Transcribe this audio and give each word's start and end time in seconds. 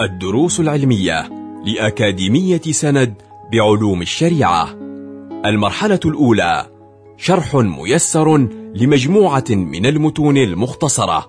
الدروس 0.00 0.60
العلمية 0.60 1.28
لأكاديمية 1.64 2.60
سند 2.60 3.14
بعلوم 3.52 4.02
الشريعة. 4.02 4.68
المرحلة 5.44 6.00
الأولى 6.04 6.66
شرح 7.16 7.54
ميسر 7.54 8.36
لمجموعة 8.74 9.44
من 9.50 9.86
المتون 9.86 10.36
المختصرة 10.36 11.26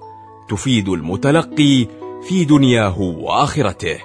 تفيد 0.49 0.89
المتلقي 0.89 1.87
في 2.27 2.45
دنياه 2.45 3.01
وآخرته. 3.01 3.97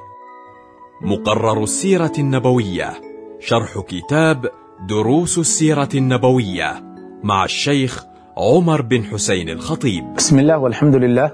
مقرر 1.03 1.62
السيرة 1.62 2.12
النبوية 2.19 2.93
شرح 3.41 3.79
كتاب 3.89 4.51
دروس 4.89 5.39
السيرة 5.39 5.89
النبوية 5.95 6.83
مع 7.23 7.45
الشيخ 7.45 8.05
عمر 8.37 8.83
بن 8.83 9.05
حسين 9.05 9.49
الخطيب. 9.49 10.15
بسم 10.15 10.39
الله 10.39 10.59
والحمد 10.59 10.95
لله 10.95 11.33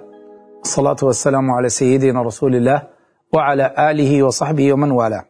الصلاة 0.64 0.96
والسلام 1.02 1.50
على 1.50 1.68
سيدنا 1.68 2.22
رسول 2.22 2.56
الله 2.56 2.99
وعلى 3.32 3.74
آله 3.90 4.22
وصحبه 4.22 4.72
ومن 4.72 4.90
والاه. 4.90 5.24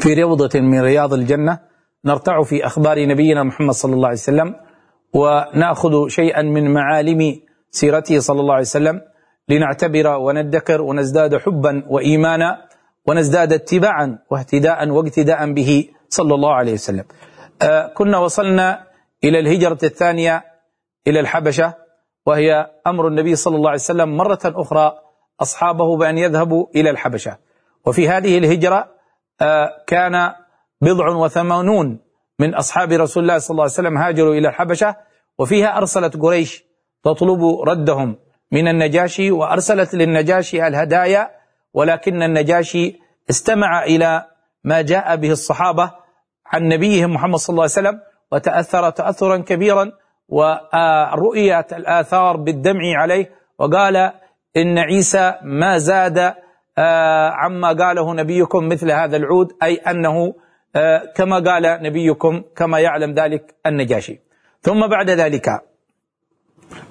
في 0.00 0.22
روضة 0.22 0.60
من 0.60 0.80
رياض 0.80 1.14
الجنة 1.14 1.58
نرتع 2.04 2.42
في 2.42 2.66
أخبار 2.66 3.06
نبينا 3.06 3.42
محمد 3.42 3.70
صلى 3.74 3.94
الله 3.94 4.08
عليه 4.08 4.18
وسلم 4.18 4.54
ونأخذ 5.14 6.08
شيئا 6.08 6.42
من 6.42 6.74
معالم 6.74 7.40
سيرته 7.70 8.18
صلى 8.18 8.40
الله 8.40 8.52
عليه 8.54 8.62
وسلم 8.62 9.00
لنعتبر 9.48 10.06
وندكر 10.06 10.82
ونزداد 10.82 11.36
حبا 11.36 11.84
وإيمانا 11.88 12.68
ونزداد 13.06 13.52
اتباعا 13.52 14.18
واهتداء 14.30 14.88
واقتداء 14.88 15.52
به 15.52 15.88
صلى 16.08 16.34
الله 16.34 16.52
عليه 16.54 16.72
وسلم. 16.72 17.04
آه 17.62 17.86
كنا 17.86 18.18
وصلنا 18.18 18.82
إلى 19.24 19.38
الهجرة 19.38 19.78
الثانية 19.82 20.44
إلى 21.06 21.20
الحبشة 21.20 21.74
وهي 22.26 22.66
أمر 22.86 23.08
النبي 23.08 23.36
صلى 23.36 23.56
الله 23.56 23.70
عليه 23.70 23.80
وسلم 23.80 24.16
مرة 24.16 24.38
أخرى 24.44 24.92
أصحابه 25.40 25.96
بأن 25.96 26.18
يذهبوا 26.18 26.66
إلى 26.74 26.90
الحبشة. 26.90 27.38
وفي 27.86 28.08
هذه 28.08 28.38
الهجرة 28.38 28.88
آه 29.40 29.70
كان 29.86 30.32
بضع 30.80 31.08
وثمانون 31.08 32.00
من 32.38 32.54
أصحاب 32.54 32.92
رسول 32.92 33.22
الله 33.22 33.38
صلى 33.38 33.50
الله 33.50 33.62
عليه 33.62 33.72
وسلم 33.72 33.98
هاجروا 33.98 34.34
إلى 34.34 34.48
الحبشة 34.48 34.96
وفيها 35.38 35.78
أرسلت 35.78 36.16
قريش 36.16 36.64
تطلب 37.04 37.60
ردهم 37.68 38.16
من 38.52 38.68
النجاشي 38.68 39.30
وأرسلت 39.30 39.94
للنجاشي 39.94 40.66
الهدايا 40.66 41.30
ولكن 41.74 42.22
النجاشي 42.22 42.98
استمع 43.30 43.84
إلى 43.84 44.24
ما 44.64 44.82
جاء 44.82 45.16
به 45.16 45.30
الصحابة 45.30 45.90
عن 46.46 46.68
نبيهم 46.68 47.14
محمد 47.14 47.36
صلى 47.36 47.54
الله 47.54 47.62
عليه 47.62 47.72
وسلم 47.72 48.00
وتأثر 48.32 48.90
تأثرا 48.90 49.36
كبيرا 49.36 49.92
ورؤيت 50.28 51.72
الآثار 51.72 52.36
بالدمع 52.36 52.96
عليه 52.96 53.30
وقال 53.58 54.12
إن 54.58 54.78
عيسى 54.78 55.34
ما 55.42 55.78
زاد 55.78 56.34
عما 57.42 57.68
قاله 57.68 58.14
نبيكم 58.14 58.68
مثل 58.68 58.90
هذا 58.90 59.16
العود 59.16 59.52
أي 59.62 59.74
أنه 59.74 60.34
كما 61.16 61.38
قال 61.38 61.82
نبيكم 61.82 62.42
كما 62.56 62.80
يعلم 62.80 63.14
ذلك 63.14 63.54
النجاشي. 63.66 64.20
ثم 64.62 64.86
بعد 64.86 65.10
ذلك 65.10 65.62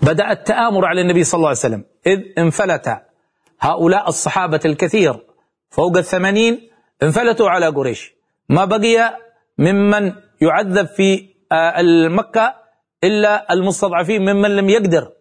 بدأ 0.01 0.31
التآمر 0.31 0.85
على 0.85 1.01
النبي 1.01 1.23
صلى 1.23 1.37
الله 1.37 1.47
عليه 1.47 1.59
وسلم 1.59 1.83
إذ 2.07 2.19
انفلت 2.37 3.01
هؤلاء 3.59 4.09
الصحابة 4.09 4.59
الكثير 4.65 5.19
فوق 5.69 5.97
الثمانين 5.97 6.69
انفلتوا 7.03 7.49
على 7.49 7.67
قريش. 7.67 8.13
ما 8.49 8.65
بقي 8.65 9.17
ممن 9.57 10.13
يعذب 10.41 10.87
في 10.87 11.29
المكة 11.79 12.55
إلا 13.03 13.53
المستضعفين 13.53 14.21
ممن 14.21 14.55
لم 14.55 14.69
يقدر 14.69 15.11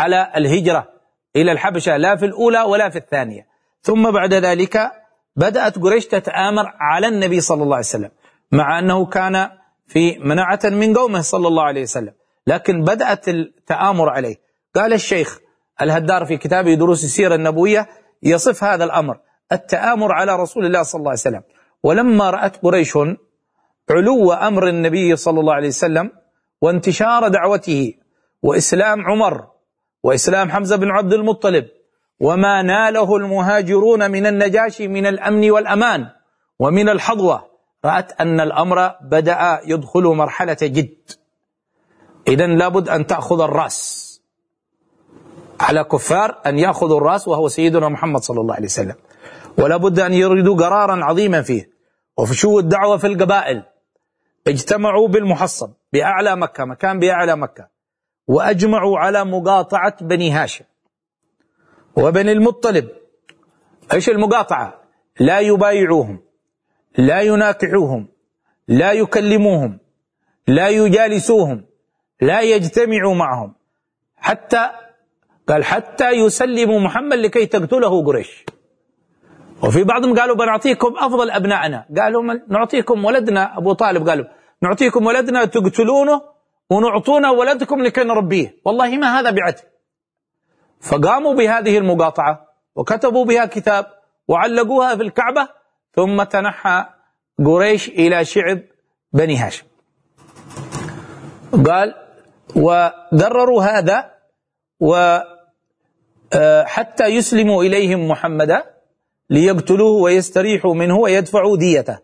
على 0.00 0.32
الهجرة. 0.36 0.88
إلى 1.36 1.52
الحبشة 1.52 1.96
لا 1.96 2.16
في 2.16 2.26
الأولى 2.26 2.62
ولا 2.62 2.90
في 2.90 2.98
الثانية. 2.98 3.46
ثم 3.82 4.10
بعد 4.10 4.34
ذلك 4.34 4.90
بدأت 5.36 5.78
قريش 5.78 6.06
تتآمر 6.06 6.72
على 6.80 7.08
النبي 7.08 7.40
صلى 7.40 7.62
الله 7.62 7.76
عليه 7.76 7.86
وسلم 7.86 8.10
مع 8.52 8.78
أنه 8.78 9.06
كان 9.06 9.50
في 9.86 10.18
مناعة 10.18 10.60
من 10.64 10.96
قومه 10.96 11.20
صلى 11.20 11.48
الله 11.48 11.62
عليه 11.62 11.82
وسلم. 11.82 12.12
لكن 12.46 12.82
بدأت 12.82 13.28
التآمر 13.28 14.08
عليه. 14.08 14.36
قال 14.74 14.92
الشيخ 14.92 15.38
الهدار 15.82 16.24
في 16.24 16.36
كتابه 16.36 16.74
دروس 16.74 17.04
السيرة 17.04 17.34
النبوية 17.34 17.88
يصف 18.22 18.64
هذا 18.64 18.84
الأمر 18.84 19.20
التآمر 19.52 20.12
على 20.12 20.36
رسول 20.36 20.66
الله 20.66 20.82
صلى 20.82 20.98
الله 20.98 21.10
عليه 21.10 21.20
وسلم. 21.20 21.42
ولما 21.82 22.30
رأت 22.30 22.56
قريش 22.62 22.98
علو 23.90 24.32
أمر 24.32 24.68
النبي 24.68 25.16
صلى 25.16 25.40
الله 25.40 25.54
عليه 25.54 25.68
وسلم 25.68 26.10
وانتشار 26.60 27.28
دعوته 27.28 27.94
وإسلام 28.42 29.06
عمر 29.06 29.46
وإسلام 30.02 30.50
حمزة 30.50 30.76
بن 30.76 30.90
عبد 30.90 31.12
المطلب. 31.12 31.68
وما 32.20 32.62
ناله 32.62 33.16
المهاجرون 33.16 34.10
من 34.10 34.26
النجاشي 34.26 34.88
من 34.88 35.06
الأمن 35.06 35.50
والأمان 35.50 36.08
ومن 36.58 36.88
الحظوة. 36.88 37.50
رأت 37.84 38.20
أن 38.20 38.40
الأمر 38.40 38.94
بدأ 39.02 39.60
يدخل 39.64 40.02
مرحلة 40.02 40.56
جد. 40.62 41.10
إذا 42.28 42.46
لابد 42.46 42.88
أن 42.88 43.06
تأخذ 43.06 43.40
الرأس. 43.40 44.10
على 45.60 45.84
كفار 45.84 46.38
أن 46.46 46.58
يأخذوا 46.58 46.98
الرأس 46.98 47.28
وهو 47.28 47.48
سيدنا 47.48 47.88
محمد 47.88 48.20
صلى 48.20 48.40
الله 48.40 48.54
عليه 48.54 48.66
وسلم. 48.66 48.94
ولا 49.58 49.76
بد 49.76 50.00
أن 50.00 50.12
يريدوا 50.12 50.56
قرارا 50.56 51.04
عظيما 51.04 51.42
فيه. 51.42 51.70
وفشوا 52.18 52.60
الدعوة 52.60 52.96
في 52.96 53.06
القبائل. 53.06 53.62
اجتمعوا 54.46 55.08
بالمحصن 55.08 55.72
بأعلى 55.92 56.36
مكة 56.36 56.64
مكان 56.64 56.98
بأعلى 56.98 57.36
مكة. 57.36 57.79
وأجمعوا 58.34 58.98
على 58.98 59.24
مقاطعة 59.24 59.96
بني 60.00 60.30
هاشم 60.30 60.64
وبني 61.96 62.32
المطلب. 62.32 62.88
إيش 63.92 64.08
المقاطعة؟ 64.08 64.74
لا 65.20 65.38
يبايعوهم 65.40 66.20
لا 66.98 67.20
يناكحوهم 67.20 68.08
لا 68.68 68.92
يكلموهم 68.92 69.78
لا 70.46 70.68
يجالسوهم 70.68 71.64
لا 72.20 72.40
يجتمعوا 72.40 73.14
معهم. 73.14 73.54
حتى 74.16 74.70
قال 75.48 75.64
حتى 75.64 76.10
يسلموا 76.10 76.80
محمد 76.80 77.18
لكي 77.18 77.46
تقتله 77.46 78.04
قريش. 78.04 78.44
وفي 79.62 79.84
بعضهم 79.84 80.18
قالوا 80.18 80.36
بنعطيكم 80.36 80.94
أفضل 80.98 81.30
أبنائنا 81.30 81.86
قالوا 81.98 82.22
نعطيكم 82.48 83.04
ولدنا 83.04 83.58
أبو 83.58 83.72
طالب 83.72 84.08
قالوا 84.08 84.24
نعطيكم 84.62 85.06
ولدنا 85.06 85.44
تقتلونه 85.44 86.22
ونعطونا 86.70 87.30
ولدكم 87.30 87.82
لكي 87.82 88.04
نربيه. 88.04 88.56
والله 88.64 88.96
ما 88.96 89.20
هذا 89.20 89.30
بعدل 89.30 89.62
فقاموا 90.80 91.34
بهذه 91.34 91.78
المقاطعة 91.78 92.46
وكتبوا 92.74 93.24
بها 93.24 93.46
كتاب 93.46 93.86
وعلقوها 94.28 94.96
في 94.96 95.02
الكعبة 95.02 95.48
ثم 95.92 96.22
تنحى 96.22 96.84
قريش 97.44 97.88
إلى 97.88 98.24
شعب 98.24 98.60
بني 99.12 99.36
هاشم. 99.36 99.66
قال 101.66 101.94
وقرروا 102.56 103.62
هذا 103.62 104.10
وحتى 104.80 105.26
يسلموا 107.06 107.62
إليهم 107.62 108.08
محمدا 108.08 108.64
ليقتلوه 109.30 110.02
ويستريحوا 110.02 110.74
منه 110.74 110.98
ويدفعوا 110.98 111.56
ديته. 111.56 111.98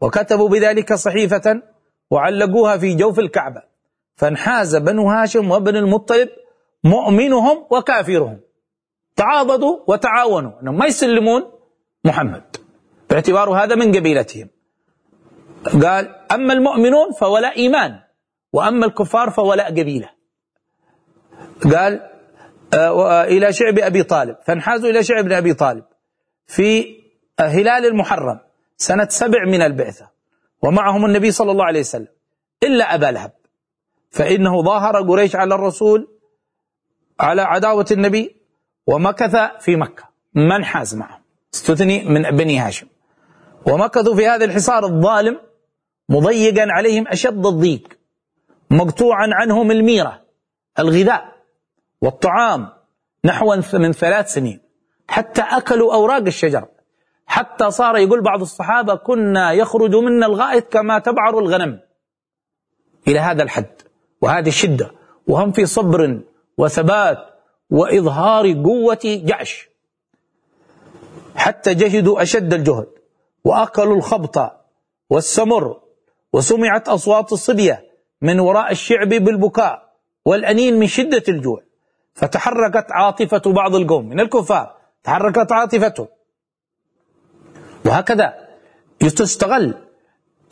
وكتبوا 0.00 0.48
بذلك 0.48 0.94
صحيفة 0.94 1.62
وعلقوها 2.10 2.76
في 2.76 2.94
جوف 2.94 3.18
الكعبة. 3.18 3.71
فانحاز 4.22 4.76
بنو 4.76 5.10
هاشم 5.10 5.50
وبن 5.50 5.76
المطلب 5.76 6.28
مؤمنهم 6.84 7.66
وكافرهم. 7.70 8.40
تعاضدوا 9.16 9.78
وتعاونوا. 9.86 10.62
إنهم 10.62 10.78
ما 10.78 10.86
يسلمون 10.86 11.42
محمد. 12.04 12.42
باعتبار 13.10 13.50
هذا 13.50 13.74
من 13.74 13.96
قبيلتهم. 13.96 14.48
قال 15.82 16.14
أما 16.32 16.52
المؤمنون 16.52 17.12
فولاء 17.20 17.56
إيمان 17.56 17.98
وأما 18.52 18.86
الكفار 18.86 19.30
فولاء 19.30 19.70
قبيلة. 19.70 20.10
قال 21.72 22.10
آه 22.74 23.24
إلى 23.24 23.52
شعب 23.52 23.78
أبي 23.78 24.02
طالب. 24.02 24.36
فانحازوا 24.46 24.90
إلى 24.90 25.02
شعب 25.02 25.32
أبي 25.32 25.54
طالب. 25.54 25.84
في 26.46 26.96
هلال 27.40 27.86
المحرم 27.86 28.40
سنة 28.76 29.08
سبع 29.08 29.44
من 29.44 29.62
البعثة. 29.62 30.10
ومعهم 30.62 31.04
النبي 31.04 31.30
صلى 31.30 31.50
الله 31.52 31.64
عليه 31.64 31.80
وسلم 31.80 32.08
إلا 32.62 32.94
أبا 32.94 33.06
لهب. 33.06 33.32
فإنه 34.12 34.62
ظاهر 34.62 35.02
قريش 35.02 35.36
على 35.36 35.54
الرسول 35.54 36.08
على 37.20 37.42
عداوة 37.42 37.86
النبي 37.90 38.36
ومكث 38.86 39.36
في 39.60 39.76
مكة. 39.76 40.04
ما 40.34 40.56
انحاز 40.56 40.94
معه؟ 40.94 41.20
استثني 41.54 42.04
من 42.04 42.22
بني 42.22 42.58
هاشم. 42.58 42.86
ومكثوا 43.66 44.14
في 44.14 44.26
هذا 44.26 44.44
الحصار 44.44 44.84
الظالم 44.84 45.40
مضيقا 46.08 46.66
عليهم 46.68 47.08
أشد 47.08 47.46
الضيق 47.46 47.98
مقطوعا 48.70 49.28
عنهم 49.32 49.70
الميرة 49.70 50.22
الغذاء 50.78 51.32
والطعام 52.00 52.68
نحو 53.24 53.56
من 53.74 53.92
ثلاث 53.92 54.32
سنين 54.32 54.60
حتى 55.08 55.42
أكلوا 55.42 55.94
أوراق 55.94 56.22
الشجر. 56.26 56.68
حتى 57.26 57.70
صار 57.70 57.96
يقول 57.96 58.22
بعض 58.22 58.40
الصحابة 58.40 58.94
كنا 58.94 59.52
يخرج 59.52 59.94
منا 59.94 60.26
الغائط 60.26 60.72
كما 60.72 60.98
تبعر 60.98 61.38
الغنم. 61.38 61.80
إلى 63.08 63.18
هذا 63.18 63.42
الحد. 63.42 63.82
وهذه 64.22 64.48
الشدة 64.48 64.90
وهم 65.26 65.52
في 65.52 65.66
صبر 65.66 66.20
وثبات 66.58 67.18
وإظهار 67.70 68.52
قوة 68.52 69.00
جعش 69.04 69.68
حتى 71.34 71.74
جهدوا 71.74 72.22
أشد 72.22 72.54
الجهد 72.54 72.86
وأكلوا 73.44 73.96
الخبط 73.96 74.52
والسمر 75.10 75.80
وسمعت 76.32 76.88
أصوات 76.88 77.32
الصبية 77.32 77.84
من 78.22 78.40
وراء 78.40 78.72
الشعب 78.72 79.08
بالبكاء 79.08 79.92
والأنين 80.24 80.78
من 80.78 80.86
شدة 80.86 81.22
الجوع. 81.28 81.62
فتحركت 82.14 82.86
عاطفة 82.90 83.52
بعض 83.52 83.74
القوم 83.74 84.08
من 84.08 84.20
الكفار 84.20 84.76
تحركت 85.04 85.52
عاطفتهم 85.52 86.06
وهكذا 87.84 88.34
تستغل 89.00 89.74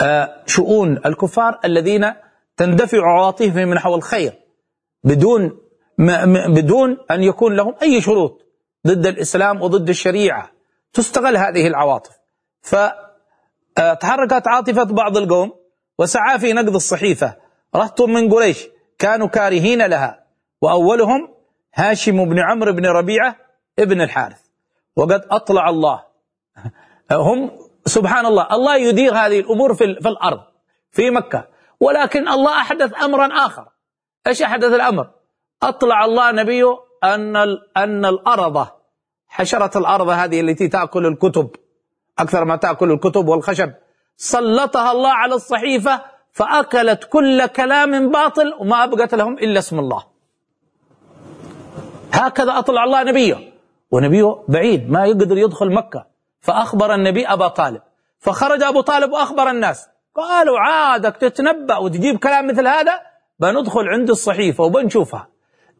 آه، 0.00 0.42
شؤون 0.46 1.00
الكفار 1.06 1.60
الذين 1.64 2.12
تندفع 2.60 2.98
عواطفهم 3.02 3.74
نحو 3.74 3.94
الخير 3.94 4.32
بدون 5.04 5.60
بدون 6.48 6.96
أن 7.10 7.22
يكون 7.22 7.56
لهم 7.56 7.74
أي 7.82 8.00
شروط 8.00 8.46
ضد 8.86 9.06
الإسلام 9.06 9.62
وضد 9.62 9.88
الشريعة. 9.88 10.50
تستغل 10.92 11.36
هذه 11.36 11.66
العواطف. 11.66 12.10
فتحركت 12.62 14.48
عاطفة 14.48 14.84
بعض 14.84 15.16
القوم 15.16 15.52
وسعى 15.98 16.38
في 16.38 16.52
نقض 16.52 16.74
الصحيفة. 16.74 17.36
رهط 17.76 18.00
من 18.00 18.32
قريش 18.32 18.68
كانوا 18.98 19.26
كارهين 19.26 19.86
لها 19.86 20.24
وأولهم 20.62 21.34
هاشم 21.74 22.24
بن 22.24 22.38
عمرو 22.38 22.72
بن 22.72 22.86
ربيعة 22.86 23.36
ابن 23.78 24.00
الحارث. 24.00 24.40
وقد 24.96 25.24
أطلع 25.30 25.68
الله. 25.68 26.04
هم 27.12 27.50
سبحان 27.86 28.26
الله 28.26 28.46
الله 28.52 28.76
يدير 28.76 29.14
هذه 29.14 29.40
الأمور 29.40 29.74
في, 29.74 29.94
في 29.94 30.08
الأرض 30.08 30.40
في 30.90 31.10
مكة. 31.10 31.49
ولكن 31.80 32.28
الله 32.28 32.52
أحدث 32.52 33.02
أمرا 33.02 33.26
آخر. 33.46 33.68
إيش 34.26 34.42
أحدث 34.42 34.72
الأمر؟ 34.72 35.10
أطلع 35.62 36.04
الله 36.04 36.32
نبيه 36.32 36.78
أن 37.04 37.36
أن 37.76 38.04
الأرض 38.04 38.66
حشرة 39.28 39.78
الأرض 39.78 40.08
هذه 40.08 40.40
التي 40.40 40.68
تأكل 40.68 41.06
الكتب 41.06 41.50
أكثر 42.18 42.44
ما 42.44 42.56
تأكل 42.56 42.92
الكتب 42.92 43.28
والخشب 43.28 43.72
سلطها 44.16 44.92
الله 44.92 45.12
على 45.12 45.34
الصحيفة 45.34 46.02
فأكلت 46.32 47.04
كل 47.04 47.46
كلام 47.46 48.10
باطل 48.10 48.54
وما 48.60 48.84
أبقت 48.84 49.14
لهم 49.14 49.38
إلا 49.38 49.58
اسم 49.58 49.78
الله. 49.78 50.04
هكذا 52.12 52.58
أطلع 52.58 52.84
الله 52.84 53.02
نبيه. 53.02 53.52
ونبيه 53.90 54.44
بعيد 54.48 54.90
ما 54.90 55.06
يقدر 55.06 55.38
يدخل 55.38 55.72
مكة. 55.72 56.06
فأخبر 56.40 56.94
النبي 56.94 57.26
أبا 57.26 57.48
طالب. 57.48 57.82
فخرج 58.18 58.62
أبو 58.62 58.80
طالب 58.80 59.12
وأخبر 59.12 59.50
الناس. 59.50 59.88
قالوا 60.20 60.58
عادك 60.58 61.16
تتنبأ 61.16 61.76
وتجيب 61.76 62.18
كلام 62.18 62.46
مثل 62.46 62.66
هذا؟ 62.66 63.00
بندخل 63.40 63.88
عند 63.88 64.10
الصحيفة 64.10 64.64
وبنشوفها. 64.64 65.28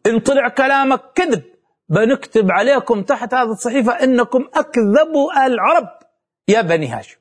إن 0.07 0.21
طلع 0.21 0.49
كلامك 0.49 1.01
كذب 1.15 1.43
بنكتب 1.89 2.51
عليكم 2.51 3.03
تحت 3.03 3.35
هذه 3.35 3.51
الصحيفة 3.51 3.93
إنكم 3.93 4.49
أكذبوا 4.55 5.47
العرب. 5.47 5.89
يا 6.49 6.61
بني 6.61 6.89
هاشم. 6.89 7.19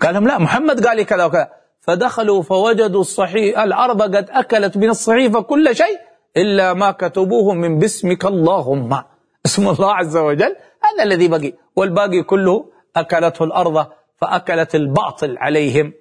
قال 0.00 0.14
لهم 0.14 0.26
لا 0.28 0.38
محمد 0.38 0.86
قال 0.86 0.96
لي 0.96 1.04
كذا 1.04 1.24
وكذا. 1.24 1.48
فدخلوا 1.80 2.42
فوجدوا 2.42 3.00
الصحيفة 3.00 3.64
العرب 3.64 4.02
قد 4.02 4.30
أكلت 4.30 4.76
من 4.76 4.90
الصحيفة 4.90 5.40
كل 5.40 5.76
شيء 5.76 5.98
إلا 6.36 6.72
ما 6.72 6.90
كتبوه 6.90 7.54
من 7.54 7.78
باسمك 7.78 8.24
اللهم. 8.24 9.02
اسم 9.46 9.68
الله 9.68 9.94
عز 9.94 10.16
وجل 10.16 10.56
هذا 10.84 11.02
الذي 11.02 11.28
بقي. 11.28 11.52
والباقي 11.76 12.22
كله 12.22 12.64
أكلته 12.96 13.44
الأرض 13.44 13.86
فأكلت 14.20 14.74
الباطل 14.74 15.38
عليهم. 15.38 15.92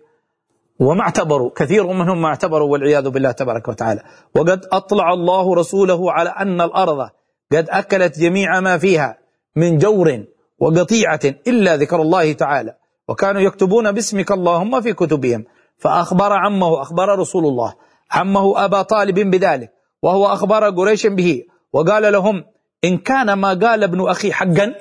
وما 0.81 1.01
اعتبروا 1.01 1.51
كثير 1.55 1.87
منهم 1.87 2.21
ما 2.21 2.27
اعتبروا 2.27 2.71
والعياذ 2.71 3.09
بالله 3.09 3.31
تبارك 3.31 3.67
وتعالى. 3.67 4.01
وقد 4.35 4.65
أطلع 4.71 5.13
الله 5.13 5.55
رسوله 5.55 6.11
على 6.11 6.29
أن 6.29 6.61
الأرض 6.61 7.09
قد 7.53 7.69
أكلت 7.69 8.19
جميع 8.19 8.59
ما 8.59 8.77
فيها 8.77 9.17
من 9.55 9.77
جور 9.77 10.23
وقطيعة 10.59 11.19
إلا 11.47 11.77
ذكر 11.77 12.01
الله 12.01 12.33
تعالى. 12.33 12.75
وكانوا 13.09 13.41
يكتبون 13.41 13.91
باسمك 13.91 14.31
اللهم 14.31 14.81
في 14.81 14.93
كتبهم. 14.93 15.45
فأخبر 15.77 16.33
عمه 16.33 16.81
أخبر 16.81 17.19
رسول 17.19 17.45
الله. 17.45 17.73
عمه 18.11 18.65
أبا 18.65 18.81
طالب 18.81 19.19
بذلك 19.19 19.71
وهو 20.01 20.25
أخبر 20.25 20.69
قريش 20.69 21.07
به. 21.07 21.43
وقال 21.73 22.13
لهم 22.13 22.43
إن 22.83 22.97
كان 22.97 23.33
ما 23.33 23.49
قال 23.49 23.83
ابن 23.83 24.09
أخي 24.09 24.33
حقا 24.33 24.73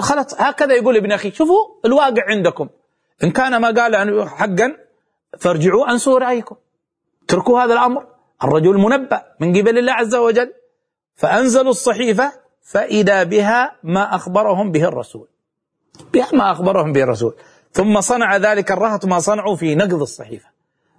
خلاص 0.00 0.40
هكذا 0.40 0.74
يقول 0.74 0.96
ابن 0.96 1.12
أخي 1.12 1.30
شوفوا 1.30 1.62
الواقع 1.84 2.22
عندكم. 2.28 2.68
إن 3.24 3.30
كان 3.30 3.56
ما 3.56 3.68
قال 3.68 4.28
حقا 4.28 4.76
فارجعوا 5.38 5.90
أنسوا 5.90 6.18
رأيكم 6.18 6.56
اتركوا 7.24 7.60
هذا 7.60 7.72
الأمر. 7.72 8.06
الرجل 8.44 8.78
منبأ 8.78 9.22
من 9.40 9.56
قبل 9.56 9.78
الله 9.78 9.92
عز 9.92 10.14
وجل. 10.14 10.52
فأنزلوا 11.14 11.70
الصحيفة 11.70 12.32
فإذا 12.62 13.22
بها 13.22 13.76
ما 13.82 14.14
أخبرهم 14.14 14.72
به 14.72 14.84
الرسول. 14.84 15.28
بها 16.12 16.28
ما 16.32 16.52
أخبرهم 16.52 16.92
به 16.92 17.02
الرسول. 17.02 17.34
ثم 17.72 18.00
صنع 18.00 18.36
ذلك 18.36 18.72
الرهط 18.72 19.04
ما 19.04 19.18
صنعوا 19.18 19.56
في 19.56 19.74
نقض 19.74 20.00
الصحيفة. 20.00 20.48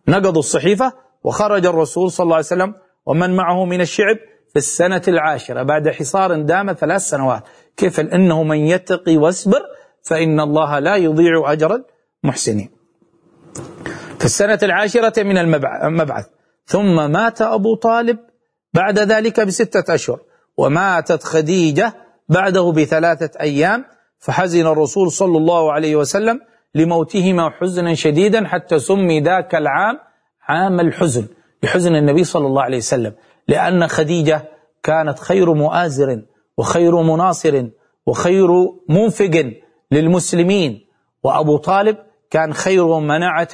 نقضوا 0.07 0.39
الصحيفة 0.39 0.93
وخرج 1.23 1.65
الرسول 1.65 2.11
صلى 2.11 2.23
الله 2.23 2.35
عليه 2.35 2.45
وسلم 2.45 2.75
ومن 3.05 3.35
معه 3.35 3.65
من 3.65 3.81
الشعب 3.81 4.17
في 4.49 4.55
السنة 4.55 5.01
العاشرة 5.07 5.63
بعد 5.63 5.89
حصار 5.89 6.41
دام 6.41 6.73
ثلاث 6.73 7.01
سنوات. 7.01 7.43
كيف؟ 7.77 7.99
إنه 7.99 8.43
من 8.43 8.57
يتقي 8.57 9.17
واصبر 9.17 9.61
فإن 10.03 10.39
الله 10.39 10.79
لا 10.79 10.95
يضيع 10.95 11.51
أجر 11.51 11.83
المحسنين 12.23 12.69
في 14.19 14.25
السنة 14.25 14.59
العاشرة 14.63 15.23
من 15.23 15.37
المبعث 15.37 16.25
ثم 16.65 17.11
مات 17.11 17.41
أبو 17.41 17.75
طالب 17.75 18.17
بعد 18.73 18.99
ذلك 18.99 19.39
بستة 19.39 19.93
أشهر 19.95 20.19
وماتت 20.57 21.23
خديجة 21.23 21.93
بعده 22.29 22.71
بثلاثة 22.71 23.39
أيام 23.39 23.85
فحزن 24.19 24.67
الرسول 24.67 25.11
صلى 25.11 25.37
الله 25.37 25.71
عليه 25.71 25.95
وسلم 25.95 26.39
لموتهما 26.75 27.49
حزنا 27.49 27.93
شديدا 27.93 28.47
حتى 28.47 28.79
سمي 28.79 29.21
ذاك 29.21 29.55
العام 29.55 29.97
عام 30.47 30.79
الحزن 30.79 31.27
لحزن 31.63 31.95
النبي 31.95 32.23
صلى 32.23 32.47
الله 32.47 32.61
عليه 32.61 32.77
وسلم. 32.77 33.13
لأن 33.47 33.87
خديجة 33.87 34.49
كانت 34.83 35.19
خير 35.19 35.53
مؤازر 35.53 36.21
وخير 36.57 37.01
مناصر 37.01 37.65
وخير 38.05 38.47
منفق 38.89 39.51
للمسلمين 39.91 40.85
وأبو 41.23 41.57
طالب 41.57 41.97
كان 42.29 42.53
خير 42.53 42.99
منعة 42.99 43.47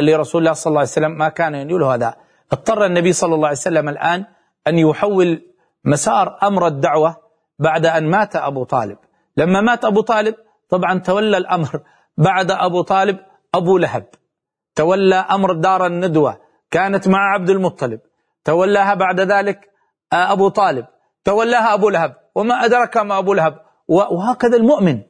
لرسول 0.00 0.40
الله 0.40 0.52
صلى 0.52 0.70
الله 0.70 0.80
عليه 0.80 0.90
وسلم 0.90 1.18
ما 1.18 1.28
كان 1.28 1.54
ينيل 1.54 1.82
هذا. 1.82 2.14
اضطر 2.52 2.86
النبي 2.86 3.12
صلى 3.12 3.34
الله 3.34 3.48
عليه 3.48 3.56
وسلم 3.58 3.88
الآن 3.88 4.24
أن 4.68 4.78
يحول 4.78 5.42
مسار 5.84 6.38
أمر 6.42 6.66
الدعوة 6.66 7.16
بعد 7.58 7.86
أن 7.86 8.10
مات 8.10 8.36
أبو 8.36 8.64
طالب. 8.64 8.98
لما 9.36 9.60
مات 9.60 9.84
أبو 9.84 10.00
طالب 10.00 10.34
طبعا 10.70 10.98
تولى 10.98 11.36
الأمر 11.36 11.80
بعد 12.18 12.50
أبو 12.50 12.82
طالب 12.82 13.18
أبو 13.54 13.78
لهب. 13.78 14.06
تولى 14.74 15.14
أمر 15.14 15.52
دار 15.52 15.86
الندوة 15.86 16.40
كانت 16.70 17.08
مع 17.08 17.34
عبد 17.34 17.50
المطلب. 17.50 18.00
تولاها 18.44 18.94
بعد 18.94 19.20
ذلك 19.20 19.60
آه، 20.12 20.32
أبو 20.32 20.48
طالب. 20.48 20.86
تولاها 21.24 21.74
أبو 21.74 21.88
لهب 21.88 22.16
وما 22.34 22.64
أدرك 22.64 22.96
ما 22.96 23.18
أبو 23.18 23.34
لهب. 23.34 23.60
وهكذا 23.88 24.56
المؤمن 24.56 25.02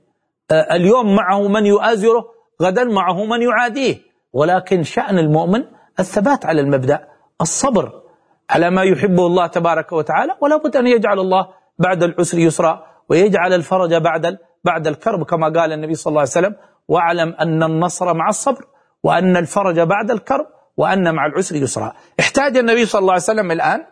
آه، 0.51 0.75
اليوم 0.77 1.17
معه 1.17 1.49
من 1.49 1.67
يؤازره 1.67 2.25
غدا 2.63 2.85
معه 2.85 3.25
من 3.25 3.43
يعاديه. 3.43 4.15
ولكن 4.33 4.83
شأن 4.83 5.19
المؤمن 5.19 5.65
الثبات 6.01 6.47
على 6.47 6.61
المبدأ 6.61 7.09
الصبر 7.41 8.03
على 8.51 8.71
ما 8.71 8.83
يحبه 8.83 9.27
الله 9.27 9.47
تبارك 9.47 9.93
وتعالى 9.93 10.33
ولا 10.41 10.57
بد 10.57 10.77
أن 10.77 10.87
يجعل 10.87 11.19
الله 11.19 11.49
بعد 11.79 12.03
العسر 12.03 12.39
يسرا 12.39 12.87
ويجعل 13.09 13.53
الفرج 13.53 13.95
بعد 13.95 14.39
بعد 14.65 14.87
الكرب 14.87 15.23
كما 15.25 15.61
قال 15.61 15.73
النبي 15.73 15.95
صلى 15.95 16.11
الله 16.11 16.21
عليه 16.21 16.31
وسلم 16.31 16.57
واعلم 16.89 17.35
أن 17.41 17.63
النصر 17.63 18.15
مع 18.15 18.29
الصبر 18.29 18.65
وأن 19.03 19.37
الفرج 19.37 19.81
بعد 19.81 20.11
الكرب 20.11 20.47
وأن 20.77 21.15
مع 21.15 21.27
العسر 21.27 21.57
يسرا. 21.57 21.93
احتاج 22.21 22.57
النبي 22.57 22.87
صلى 22.87 23.01
الله 23.01 23.13
عليه 23.13 23.23
وسلم 23.23 23.51
الآن 23.51 23.85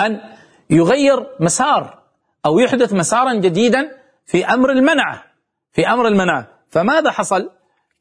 أن 0.00 0.20
يغير 0.70 1.26
مسار 1.40 1.98
أو 2.46 2.58
يحدث 2.58 2.92
مسارا 2.92 3.34
جديدا 3.34 3.90
في 4.26 4.44
أمر 4.46 4.70
المنعة 4.70 5.22
في 5.72 5.88
أمر 5.88 6.08
المنعة 6.08 6.53
فماذا 6.70 7.10
حصل؟ 7.10 7.50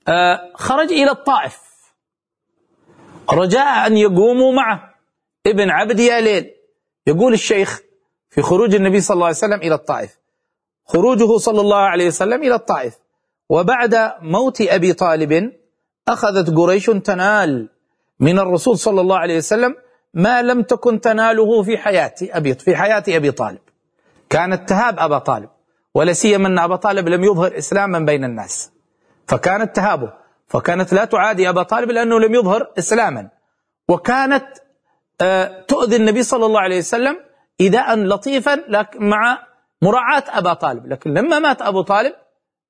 آه 0.07 0.51
خرج 0.55 0.91
إلى 0.91 1.11
الطائف. 1.11 1.59
رجاء 3.29 3.87
أن 3.87 3.97
يقوموا 3.97 4.53
معه. 4.53 4.93
ابن 5.47 5.69
عبد 5.69 5.99
ياليل 5.99 6.51
يقول 7.07 7.33
الشيخ 7.33 7.81
في 8.29 8.41
خروج 8.41 8.75
النبي 8.75 9.01
صلى 9.01 9.15
الله 9.15 9.25
عليه 9.25 9.37
وسلم 9.37 9.59
إلى 9.61 9.75
الطائف. 9.75 10.19
خروجه 10.85 11.37
صلى 11.37 11.61
الله 11.61 11.77
عليه 11.77 12.07
وسلم 12.07 12.43
إلى 12.43 12.55
الطائف. 12.55 12.93
وبعد 13.49 14.13
موت 14.21 14.61
أبي 14.61 14.93
طالب 14.93 15.53
أخذت 16.07 16.57
قريش 16.57 16.85
تنال 16.85 17.69
من 18.19 18.39
الرسول 18.39 18.77
صلى 18.77 19.01
الله 19.01 19.17
عليه 19.17 19.37
وسلم 19.37 19.75
ما 20.13 20.41
لم 20.41 20.61
تكن 20.61 21.01
تناله 21.01 21.63
في 21.63 21.77
حياة 21.77 22.15
أبي 22.21 22.53
في 22.53 22.75
حياة 22.75 23.03
أبي 23.07 23.31
طالب. 23.31 23.59
كانت 24.29 24.69
تهاب 24.69 24.99
أبا 24.99 25.17
طالب. 25.17 25.49
ولا 25.95 26.13
سيما 26.13 26.47
أن 26.47 26.59
أبا 26.59 26.75
طالب 26.75 27.09
لم 27.09 27.23
يظهر 27.23 27.57
إسلاما 27.57 27.99
بين 27.99 28.23
الناس. 28.23 28.71
فكانت 29.27 29.75
تهابه. 29.75 30.13
فكانت 30.47 30.93
لا 30.93 31.05
تعادي 31.05 31.49
أبا 31.49 31.63
طالب 31.63 31.91
لأنه 31.91 32.19
لم 32.19 32.35
يظهر 32.35 32.71
إسلاما. 32.77 33.29
وكانت 33.89 34.45
آه، 35.21 35.61
تؤذي 35.67 35.95
النبي 35.95 36.23
صلى 36.23 36.45
الله 36.45 36.59
عليه 36.59 36.77
وسلم 36.77 37.17
إيذاء 37.61 37.95
لطيفا 37.95 38.63
مع 38.99 39.37
مراعاة 39.81 40.23
أبا 40.27 40.53
طالب. 40.53 40.87
لكن 40.87 41.13
لما 41.13 41.39
مات 41.39 41.61
أبو 41.61 41.81
طالب 41.81 42.13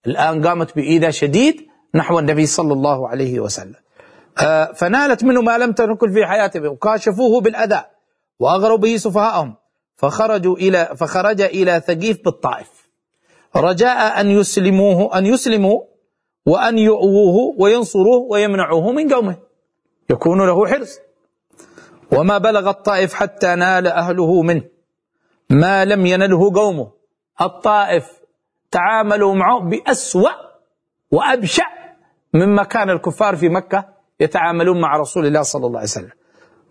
الآن 0.08 0.48
قامت 0.48 0.76
بإيذاء 0.76 1.12
شديد 1.12 1.68
نحو 1.96 2.20
النبي 2.20 2.46
صلى 2.46 2.74
الله 2.74 3.10
عليه 3.10 3.40
وسلم. 3.40 3.76
آه، 4.42 4.72
فنالت 4.72 5.24
منه 5.24 5.42
ما 5.42 5.58
لم 5.58 5.72
تنكل 5.72 6.14
في 6.14 6.26
حياته. 6.26 6.70
وكاشفوه 6.70 7.42
بالأذى 7.42 7.84
وأغروا 8.40 8.78
به 8.78 8.98
سفهاءهم. 8.98 9.56
فخرجوا 9.96 10.56
إلى 10.56 10.90
فخرج 10.96 11.42
إلى 11.42 11.82
ثقيف 11.88 12.18
بالطائف. 12.26 12.68
رجاء 13.56 14.22
أن 14.22 14.30
يسلموه 14.30 15.18
أن 15.18 15.26
يسلموا 15.26 15.82
وأن 16.46 16.78
يؤووه 16.78 17.56
وينصروه 17.58 18.28
ويمنعوه 18.30 18.92
من 18.92 19.14
قومه. 19.14 19.38
يكون 20.10 20.46
له 20.46 20.68
حرص. 20.68 21.00
وما 22.12 22.38
بلغ 22.38 22.70
الطائف 22.70 23.14
حتى 23.14 23.56
نال 23.56 23.88
أهله 23.88 24.42
منه. 24.42 24.64
ما 25.50 25.86
لم 25.86 26.06
ينله 26.06 26.54
قومه. 26.54 26.92
الطائف 27.42 28.06
تعاملوا 28.72 29.34
معه 29.36 29.60
بأسوأ 29.60 30.32
وأبشع 31.12 31.66
مما 32.34 32.64
كان 32.64 32.90
الكفار 32.90 33.36
في 33.36 33.50
مكة 33.50 33.86
يتعاملون 34.20 34.82
مع 34.82 34.98
رسول 34.98 35.26
الله 35.26 35.42
صلى 35.42 35.66
الله 35.68 35.80
عليه 35.80 35.90
وسلم. 35.90 36.12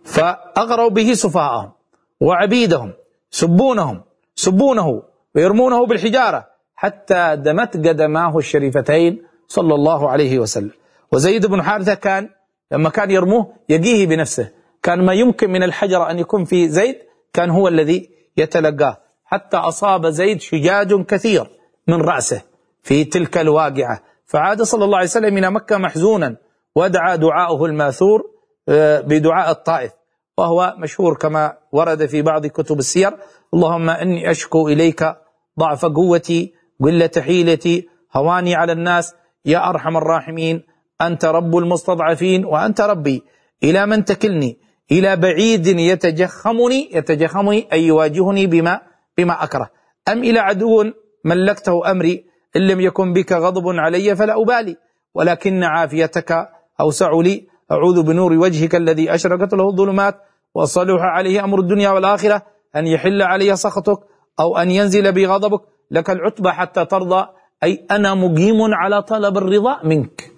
فأغروا 0.04 0.90
به 0.90 1.12
سفهاءهم 1.12 1.72
وعبيدهم 2.20 2.92
سبونهم 3.30 4.02
سبونه 4.34 5.02
ويرمونه 5.34 5.86
بالحجارة. 5.86 6.51
حتى 6.82 7.36
دمت 7.36 7.76
قدماه 7.76 8.38
الشريفتين 8.38 9.22
صلى 9.48 9.74
الله 9.74 10.10
عليه 10.10 10.38
وسلم. 10.38 10.70
وزيد 11.12 11.46
بن 11.46 11.62
حارثة 11.62 11.94
كان 11.94 12.28
لما 12.72 12.90
كان 12.90 13.10
يرموه 13.10 13.52
يقيه 13.68 14.06
بنفسه. 14.06 14.48
كان 14.82 15.06
ما 15.06 15.12
يمكن 15.12 15.50
من 15.50 15.62
الحجر 15.62 16.10
أن 16.10 16.18
يكون 16.18 16.44
في 16.44 16.68
زيد 16.68 16.96
كان 17.32 17.50
هو 17.50 17.68
الذي 17.68 18.10
يتلقاه. 18.36 18.96
حتى 19.24 19.56
أصاب 19.56 20.06
زيد 20.06 20.40
شجاج 20.40 21.04
كثير 21.04 21.50
من 21.88 22.00
رأسه 22.00 22.42
في 22.82 23.04
تلك 23.04 23.38
الواقعة. 23.38 24.02
فعاد 24.26 24.62
صلى 24.62 24.84
الله 24.84 24.96
عليه 24.96 25.06
وسلم 25.06 25.38
إلى 25.38 25.50
مكة 25.50 25.78
محزونا 25.78 26.36
ودعا 26.76 27.16
دعاؤه 27.16 27.66
الماثور 27.66 28.22
آه، 28.68 29.00
بدعاء 29.00 29.50
الطائف. 29.50 29.92
وهو 30.38 30.74
مشهور 30.78 31.16
كما 31.16 31.56
ورد 31.72 32.06
في 32.06 32.22
بعض 32.22 32.46
كتب 32.46 32.78
السير. 32.78 33.12
اللهم 33.54 33.90
إني 33.90 34.30
أشكو 34.30 34.68
إليك 34.68 35.14
ضعف 35.58 35.84
قوتي 35.84 36.61
قلة 36.82 37.10
حيلتي 37.18 37.88
هواني 38.16 38.54
على 38.54 38.72
الناس 38.72 39.14
يا 39.44 39.70
أرحم 39.70 39.96
الراحمين 39.96 40.62
أنت 41.00 41.24
رب 41.24 41.56
المستضعفين 41.56 42.44
وأنت 42.44 42.80
ربي. 42.80 43.22
إلى 43.64 43.86
من 43.86 44.04
تكلني؟ 44.04 44.58
إلى 44.92 45.16
بعيد 45.16 45.66
يتجخمني 45.66 46.90
يتجخمني 46.92 47.68
أي 47.72 47.86
يواجهني 47.86 48.46
بما 48.46 48.80
بما 49.18 49.44
أكره. 49.44 49.70
أم 50.08 50.18
إلى 50.18 50.38
عدو 50.38 50.84
ملكته 51.24 51.90
أمري 51.90 52.24
إن 52.56 52.66
لم 52.66 52.80
يكن 52.80 53.12
بك 53.12 53.32
غضب 53.32 53.68
علي 53.68 54.16
فلا 54.16 54.42
أبالي. 54.42 54.76
ولكن 55.14 55.62
عافيتك 55.62 56.48
أوسع 56.80 57.10
لي. 57.20 57.46
أعوذ 57.72 58.02
بنور 58.02 58.32
وجهك 58.32 58.74
الذي 58.74 59.14
أشرقت 59.14 59.54
له 59.54 59.68
الظلمات 59.68 60.14
وصلح 60.54 61.02
عليه 61.02 61.44
أمر 61.44 61.58
الدنيا 61.58 61.90
والآخرة 61.90 62.42
أن 62.76 62.86
يحل 62.86 63.22
علي 63.22 63.56
سخطك 63.56 63.98
أو 64.40 64.56
أن 64.56 64.70
ينزل 64.70 65.12
بي 65.12 65.26
غضبك 65.26 65.60
لك 65.92 66.10
العتبى 66.10 66.50
حتى 66.50 66.84
ترضى. 66.84 67.26
أي 67.62 67.86
أنا 67.90 68.14
مقيم 68.14 68.74
على 68.74 69.02
طلب 69.02 69.38
الرضا 69.38 69.80
منك. 69.84 70.30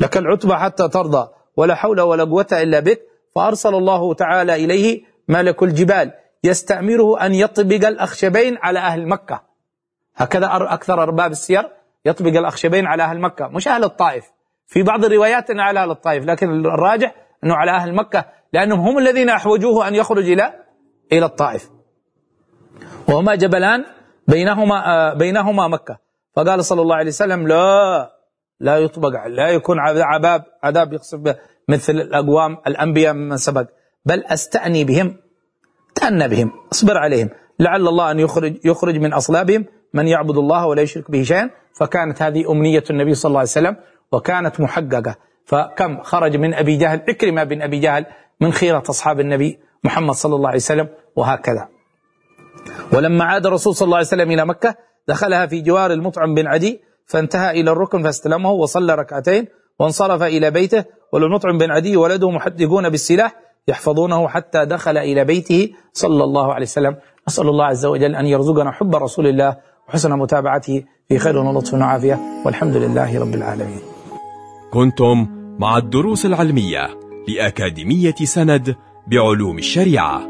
لك 0.00 0.16
العتبى 0.16 0.54
حتى 0.54 0.88
ترضى. 0.88 1.28
ولا 1.56 1.74
حول 1.74 2.00
ولا 2.00 2.24
قوة 2.24 2.46
إلا 2.52 2.80
بك. 2.80 3.00
فأرسل 3.34 3.74
الله 3.74 4.14
تعالى 4.14 4.54
إليه 4.54 5.02
ملك 5.28 5.62
الجبال 5.62 6.12
يستأمره 6.44 7.26
أن 7.26 7.34
يطبق 7.34 7.86
الأخشبين 7.86 8.58
على 8.62 8.78
أهل 8.78 9.08
مكة. 9.08 9.42
هكذا 10.16 10.48
أكثر 10.52 11.02
أرباب 11.02 11.30
السير 11.30 11.68
يطبق 12.04 12.38
الأخشبين 12.38 12.86
على 12.86 13.02
أهل 13.02 13.20
مكة. 13.20 13.48
مش 13.48 13.68
أهل 13.68 13.84
الطائف. 13.84 14.24
في 14.66 14.82
بعض 14.82 15.04
الروايات 15.04 15.50
أنه 15.50 15.62
على 15.62 15.82
أهل 15.82 15.90
الطائف 15.90 16.24
لكن 16.24 16.66
الراجح 16.66 17.14
أنه 17.44 17.54
على 17.54 17.70
أهل 17.70 17.94
مكة. 17.94 18.24
لأنهم 18.52 18.80
هم 18.80 18.98
الذين 18.98 19.28
أحوجوه 19.28 19.88
أن 19.88 19.94
يخرج 19.94 20.30
إلى 20.30 20.54
إلى 21.12 21.26
الطائف. 21.26 21.70
وهما 23.08 23.34
جبلان 23.34 23.84
بينهما 24.30 24.76
آه، 24.86 25.14
بينهما 25.14 25.68
مكة. 25.68 25.98
فقال 26.36 26.64
صلى 26.64 26.82
الله 26.82 26.96
عليه 26.96 27.08
وسلم 27.08 27.48
لا 27.48 28.10
لا 28.60 28.78
يطبق 28.78 29.26
لا 29.26 29.48
يكون 29.48 29.78
عذاب 29.78 30.44
عذاب 30.62 30.92
يقصد 30.92 31.36
مثل 31.68 31.92
الأقوام 31.92 32.56
الأنبياء 32.66 33.12
من 33.14 33.36
سبق. 33.36 33.66
بل 34.06 34.24
أستأني 34.24 34.84
بهم 34.84 35.16
تأنى 35.94 36.28
بهم 36.28 36.52
أصبر 36.72 36.96
عليهم. 36.98 37.28
لعل 37.58 37.88
الله 37.88 38.10
أن 38.10 38.18
يخرج 38.18 38.54
يخرج 38.64 38.96
من 38.96 39.12
أصلابهم 39.12 39.64
من 39.94 40.06
يعبد 40.06 40.36
الله 40.36 40.66
ولا 40.66 40.82
يشرك 40.82 41.10
به 41.10 41.22
شيئا. 41.22 41.50
فكانت 41.80 42.22
هذه 42.22 42.52
أمنية 42.52 42.84
النبي 42.90 43.14
صلى 43.14 43.28
الله 43.28 43.38
عليه 43.38 43.50
وسلم 43.50 43.76
وكانت 44.12 44.60
محققة. 44.60 45.16
فكم 45.44 46.02
خرج 46.02 46.36
من 46.36 46.54
أبي 46.54 46.76
جهل 46.76 47.02
إكرمة 47.08 47.44
بن 47.44 47.62
أبي 47.62 47.78
جهل 47.78 48.06
من 48.40 48.52
خيرة 48.52 48.82
أصحاب 48.90 49.20
النبي 49.20 49.58
محمد 49.84 50.14
صلى 50.14 50.34
الله 50.36 50.48
عليه 50.48 50.58
وسلم 50.58 50.88
وهكذا. 51.16 51.79
ولما 52.92 53.24
عاد 53.24 53.46
الرسول 53.46 53.74
صلى 53.74 53.86
الله 53.86 53.96
عليه 53.96 54.06
وسلم 54.06 54.30
إلى 54.30 54.46
مكة 54.46 54.74
دخلها 55.08 55.46
في 55.46 55.60
جوار 55.60 55.92
المطعم 55.92 56.34
بن 56.34 56.46
عدي 56.46 56.80
فانتهى 57.06 57.60
إلى 57.60 57.70
الركن 57.70 58.02
فاستلمه 58.02 58.50
وصلى 58.50 58.94
ركعتين 58.94 59.46
وانصرف 59.80 60.22
إلى 60.22 60.50
بيته 60.50 60.84
وللمطعم 61.12 61.58
بن 61.58 61.70
عدي 61.70 61.96
ولده 61.96 62.30
محدقون 62.30 62.88
بالسلاح 62.88 63.34
يحفظونه 63.68 64.28
حتى 64.28 64.64
دخل 64.64 64.98
إلى 64.98 65.24
بيته 65.24 65.70
صلى 65.92 66.24
الله 66.24 66.54
عليه 66.54 66.66
وسلم. 66.66 66.96
أسأل 67.28 67.48
الله 67.48 67.64
عز 67.64 67.86
وجل 67.86 68.14
أن 68.16 68.26
يرزقنا 68.26 68.70
حب 68.70 68.94
رسول 68.94 69.26
الله 69.26 69.56
وحسن 69.88 70.12
متابعته 70.12 70.84
في 71.08 71.18
خير 71.18 71.36
ولطف 71.38 71.74
وعافية. 71.74 72.18
والحمد 72.46 72.76
لله 72.76 73.20
رب 73.20 73.34
العالمين. 73.34 73.80
كنتم 74.72 75.26
مع 75.58 75.78
الدروس 75.78 76.26
العلمية 76.26 76.88
لأكاديمية 77.28 78.14
سند 78.14 78.76
بعلوم 79.06 79.58
الشريعة. 79.58 80.29